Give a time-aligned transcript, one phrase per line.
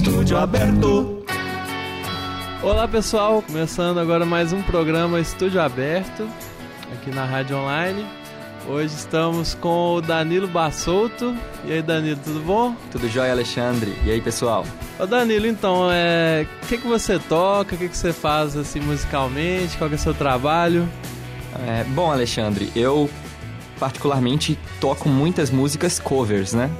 [0.00, 1.22] Estúdio Aberto.
[2.62, 6.26] Olá pessoal, começando agora mais um programa Estúdio Aberto
[6.90, 8.06] aqui na Rádio Online.
[8.66, 11.36] Hoje estamos com o Danilo Bassolto.
[11.66, 12.74] E aí, Danilo, tudo bom?
[12.90, 13.94] Tudo jóia, Alexandre.
[14.02, 14.64] E aí, pessoal?
[14.98, 16.46] Ô Danilo, então, é...
[16.62, 17.74] o que, que você toca?
[17.74, 19.76] O que, que você faz assim musicalmente?
[19.76, 20.88] Qual é o seu trabalho?
[21.68, 23.10] É, bom, Alexandre, eu
[23.78, 26.70] particularmente toco muitas músicas covers, né?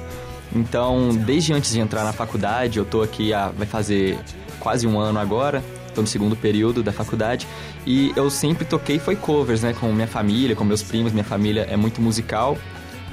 [0.55, 4.19] Então, desde antes de entrar na faculdade, eu tô aqui há, vai fazer
[4.59, 5.63] quase um ano agora,
[5.95, 7.47] tô no segundo período da faculdade,
[7.85, 11.67] e eu sempre toquei foi covers, né, com minha família, com meus primos, minha família
[11.69, 12.57] é muito musical.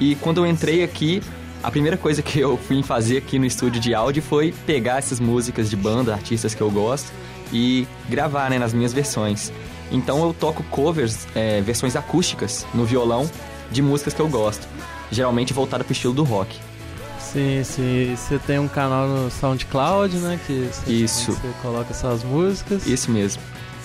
[0.01, 1.23] E quando eu entrei aqui,
[1.63, 5.19] a primeira coisa que eu fui fazer aqui no estúdio de áudio foi pegar essas
[5.19, 7.13] músicas de banda, artistas que eu gosto,
[7.53, 9.53] e gravar, né, nas minhas versões.
[9.91, 13.29] Então eu toco covers, é, versões acústicas no violão
[13.71, 14.69] de músicas que eu gosto,
[15.11, 16.59] geralmente voltada pro estilo do rock.
[17.33, 18.17] Sim, sim.
[18.17, 20.41] Você tem um canal no SoundCloud, né?
[20.47, 21.33] Que você, Isso.
[21.33, 22.87] Você coloca suas músicas.
[22.87, 23.43] Isso mesmo.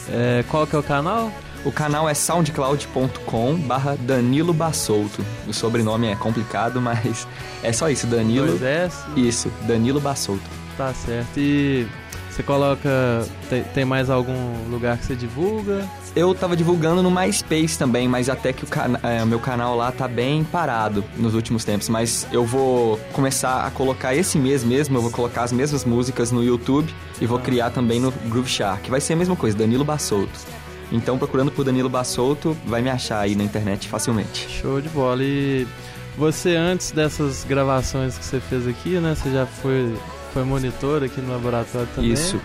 [0.09, 1.31] É, qual que é o canal?
[1.65, 5.25] O canal é soundcloud.com barra Danilo Bassolto.
[5.47, 7.27] O sobrenome é complicado, mas
[7.63, 8.47] é só isso, Danilo.
[8.47, 8.97] Dois S?
[9.15, 10.43] Isso, Danilo Bassolto.
[10.77, 11.37] Tá certo.
[11.37, 11.87] E
[12.33, 12.89] você coloca.
[13.49, 15.87] Tem, tem, mais algum lugar que você divulga?
[16.15, 19.91] Eu tava divulgando no MySpace também, mas até que o cana é, meu canal lá
[19.91, 21.89] tá bem parado nos últimos tempos.
[21.89, 26.31] Mas eu vou começar a colocar esse mês mesmo, eu vou colocar as mesmas músicas
[26.31, 29.85] no YouTube e vou criar também no Groove Shark, vai ser a mesma coisa, Danilo
[29.85, 30.39] Bassolto.
[30.91, 34.47] Então, procurando por Danilo Bassolto, vai me achar aí na internet facilmente.
[34.49, 35.23] Show de bola.
[35.23, 35.67] E
[36.17, 39.15] você, antes dessas gravações que você fez aqui, né?
[39.15, 39.95] Você já foi
[40.33, 42.11] foi monitor aqui no laboratório também.
[42.11, 42.41] Isso.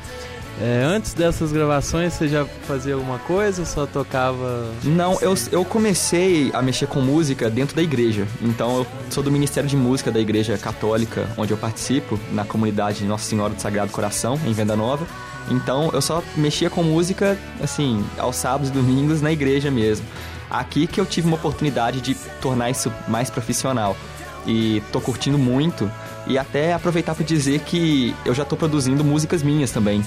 [0.60, 3.64] É, antes dessas gravações, você já fazia alguma coisa?
[3.64, 4.68] Só tocava?
[4.82, 8.26] Não, eu, eu comecei a mexer com música dentro da igreja.
[8.42, 13.04] Então, eu sou do Ministério de Música da Igreja Católica, onde eu participo, na comunidade
[13.04, 15.06] Nossa Senhora do Sagrado Coração, em Venda Nova.
[15.48, 20.04] Então, eu só mexia com música, assim, aos sábados e domingos na igreja mesmo.
[20.50, 23.96] Aqui que eu tive uma oportunidade de tornar isso mais profissional.
[24.44, 25.90] E tô curtindo muito
[26.28, 30.04] e até aproveitar para dizer que eu já estou produzindo músicas minhas também.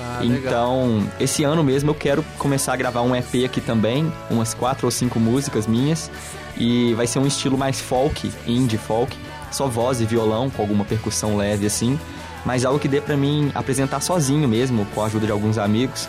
[0.00, 1.12] Ah, então, legal.
[1.18, 4.90] esse ano mesmo eu quero começar a gravar um EP aqui também, umas quatro ou
[4.90, 6.10] cinco músicas minhas.
[6.56, 9.16] E vai ser um estilo mais folk, indie folk,
[9.50, 11.98] só voz e violão, com alguma percussão leve assim.
[12.44, 16.08] Mas algo que dê para mim apresentar sozinho mesmo, com a ajuda de alguns amigos.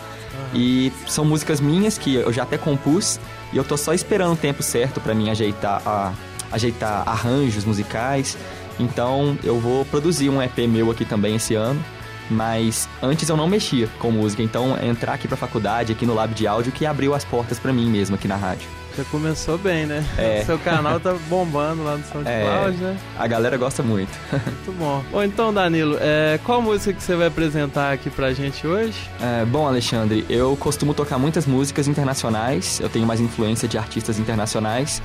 [0.54, 3.18] E são músicas minhas que eu já até compus
[3.52, 6.12] e eu tô só esperando o tempo certo para mim ajeitar, a,
[6.52, 8.36] ajeitar arranjos musicais
[8.78, 11.82] então eu vou produzir um EP meu aqui também esse ano.
[12.28, 16.34] Mas antes eu não mexia com música, então entrar aqui pra faculdade, aqui no Lab
[16.34, 18.68] de Áudio, que abriu as portas para mim mesmo aqui na rádio.
[18.96, 20.02] Já começou bem, né?
[20.16, 20.42] É.
[20.46, 22.96] Seu canal tá bombando lá no SoundCloud, é, né?
[23.18, 24.10] A galera gosta muito.
[24.32, 25.04] muito bom.
[25.12, 28.98] Bom, então, Danilo, é, qual música que você vai apresentar aqui pra gente hoje?
[29.20, 34.18] É, bom, Alexandre, eu costumo tocar muitas músicas internacionais, eu tenho mais influência de artistas
[34.18, 35.02] internacionais,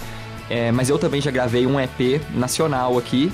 [0.49, 3.31] é, mas eu também já gravei um EP nacional aqui,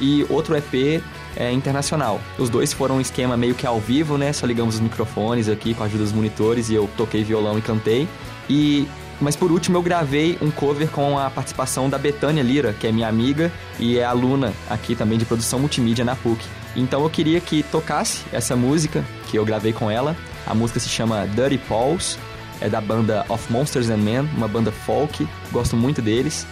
[0.00, 1.02] e outro EP
[1.36, 2.20] é, internacional.
[2.38, 4.32] Os dois foram um esquema meio que ao vivo, né?
[4.32, 7.62] Só ligamos os microfones aqui com a ajuda dos monitores e eu toquei violão e
[7.62, 8.08] cantei.
[8.48, 8.86] E
[9.20, 12.92] mas por último eu gravei um cover com a participação da Betânia Lira, que é
[12.92, 16.44] minha amiga e é aluna aqui também de produção multimídia na PUC.
[16.76, 20.16] Então eu queria que tocasse essa música que eu gravei com ela.
[20.46, 22.16] A música se chama Dirty Paws,
[22.60, 26.46] é da banda Of Monsters and Men, uma banda folk, gosto muito deles.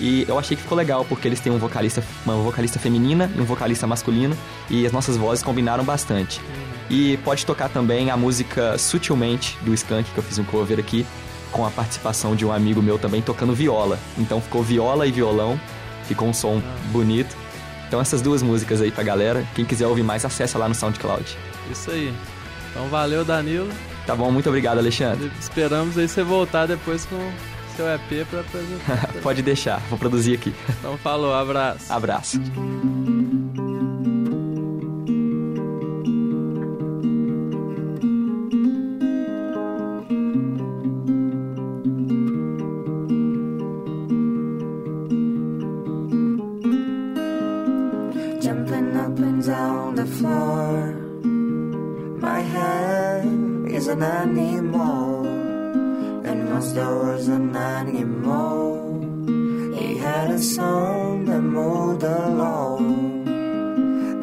[0.00, 3.40] E eu achei que ficou legal, porque eles têm um vocalista, uma vocalista feminina e
[3.40, 4.36] um vocalista masculino,
[4.70, 6.40] e as nossas vozes combinaram bastante.
[6.88, 11.06] E pode tocar também a música Sutilmente, do Skank, que eu fiz um cover aqui,
[11.52, 13.98] com a participação de um amigo meu também tocando viola.
[14.16, 15.60] Então ficou viola e violão,
[16.04, 17.36] ficou um som bonito.
[17.86, 19.44] Então essas duas músicas aí pra galera.
[19.54, 21.36] Quem quiser ouvir mais, acessa lá no SoundCloud.
[21.70, 22.14] Isso aí.
[22.70, 23.68] Então valeu, Danilo.
[24.06, 25.30] Tá bom, muito obrigado, Alexandre.
[25.38, 27.30] Esperamos aí você voltar depois com
[27.80, 29.12] seu EP pra apresentar.
[29.22, 30.54] Pode deixar, vou produzir aqui.
[30.78, 31.90] Então falou, abraço.
[31.90, 32.40] Abraço.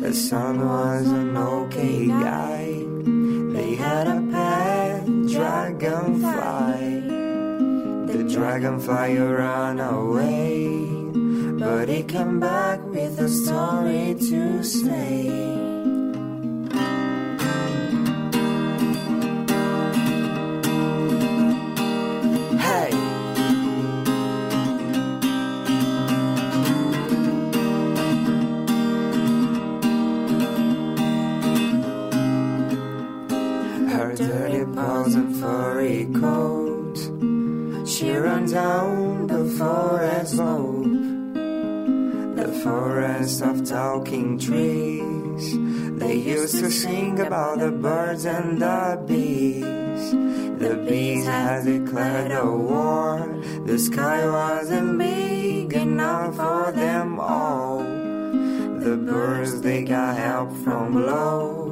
[0.08, 2.86] The son was an okay guy.
[3.52, 7.02] They had a pet dragonfly.
[8.14, 10.70] The dragonfly ran away.
[11.60, 15.67] But he came back with a story to say.
[43.70, 45.58] Talking trees.
[46.00, 50.12] They used to sing about the birds and the bees.
[50.60, 53.42] The bees had declared a war.
[53.66, 57.80] The sky wasn't big enough for them all.
[57.80, 61.66] The birds they got help from below.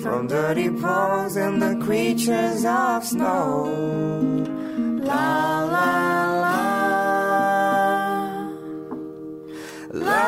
[0.00, 3.64] From dirty paws and the creatures of snow.
[5.04, 5.90] La la
[6.42, 6.68] la.
[9.92, 10.27] La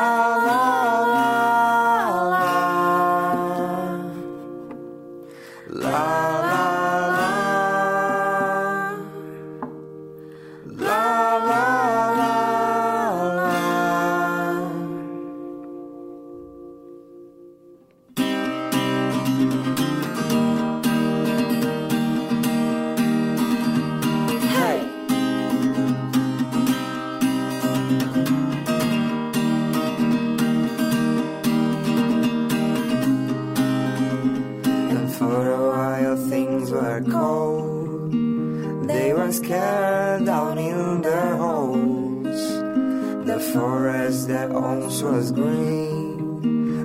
[45.01, 46.01] was green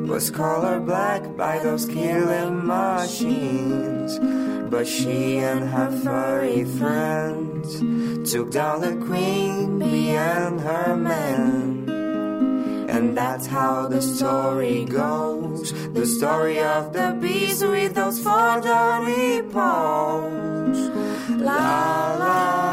[0.07, 4.19] was colored black by those killing machines.
[4.71, 11.87] But she and her furry friends took down the queen bee and her men.
[12.89, 15.73] And that's how the story goes.
[15.93, 20.79] The story of the bees with those four dirty paws.
[21.29, 22.66] La la.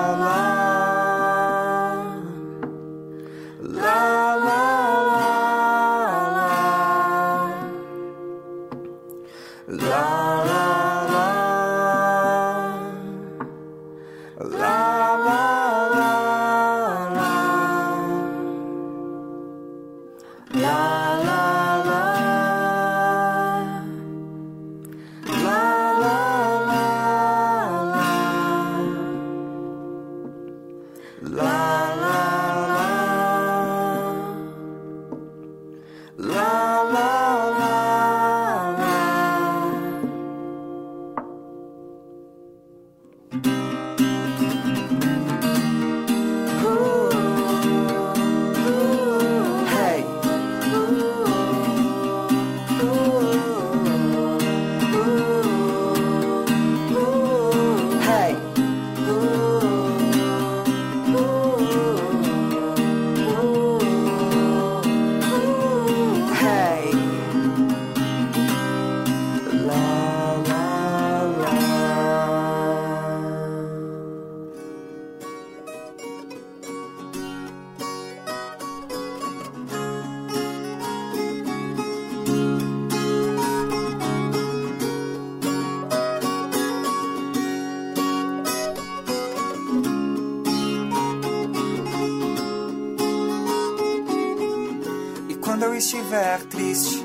[95.74, 97.04] Eu estiver triste,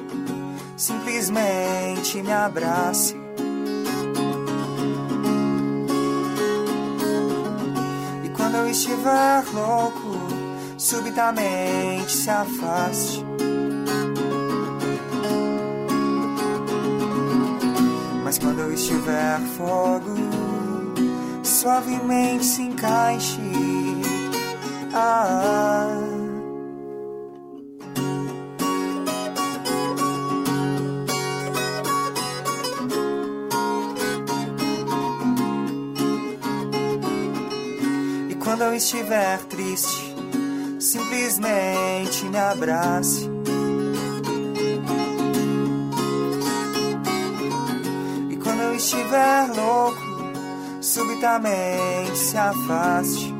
[0.76, 3.16] simplesmente me abrace.
[8.24, 10.18] E quando eu estiver louco,
[10.76, 13.24] subitamente se afaste.
[18.22, 20.14] Mas quando eu estiver fogo,
[21.42, 23.40] suavemente se encaixe.
[24.92, 25.88] Ah.
[26.14, 26.17] E
[38.58, 40.16] quando eu estiver triste,
[40.80, 43.30] simplesmente me abrace.
[48.28, 50.00] E quando eu estiver louco,
[50.80, 53.32] subitamente se afaste.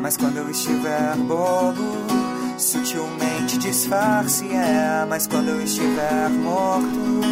[0.00, 2.06] Mas quando eu estiver bobo,
[2.56, 4.46] sutilmente disfarce.
[4.46, 7.29] É, mas quando eu estiver morto,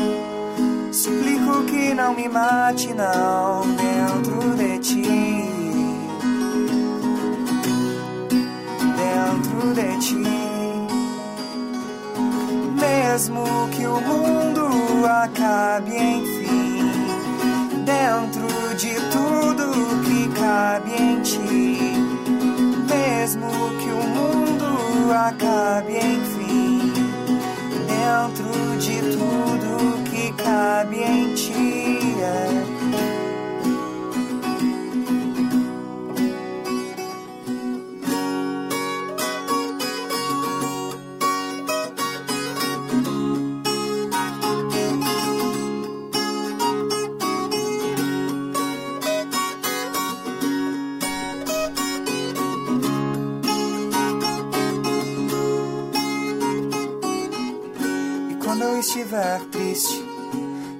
[1.08, 5.02] suplico que não me mate, não, dentro de ti.
[9.00, 10.22] Dentro de ti.
[12.80, 16.92] Mesmo que o mundo acabe, enfim,
[17.84, 18.46] dentro
[18.76, 19.64] de tudo
[20.04, 21.78] que cabe em ti.
[22.86, 23.48] Mesmo
[23.80, 26.92] que o mundo acabe, enfim,
[27.86, 29.57] dentro de tudo
[30.32, 32.02] cabe em ti.
[32.22, 32.78] É.
[58.88, 60.07] estiver triste,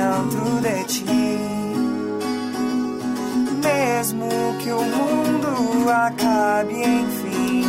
[0.00, 1.04] Dentro de ti.
[3.62, 4.28] Mesmo
[4.58, 7.64] que o mundo acabe, enfim,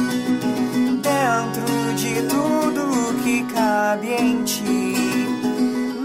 [1.02, 2.84] dentro de tudo
[3.22, 4.96] que cabe em ti.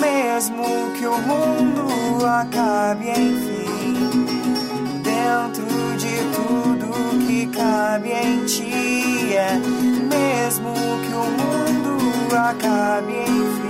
[0.01, 0.65] Mesmo
[0.99, 3.95] que o mundo acabe, enfim,
[5.05, 5.67] dentro
[5.97, 6.89] de tudo
[7.25, 9.33] que cabe em ti.
[9.33, 9.55] É
[10.13, 13.66] mesmo que o mundo acabe, enfim,